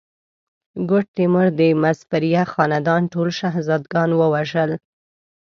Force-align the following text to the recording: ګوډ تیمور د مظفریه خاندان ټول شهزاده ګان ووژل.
ګوډ 0.89 1.05
تیمور 1.15 1.47
د 1.59 1.61
مظفریه 1.83 2.43
خاندان 2.51 3.01
ټول 3.13 3.27
شهزاده 3.39 3.87
ګان 3.93 4.09
ووژل. 4.15 4.71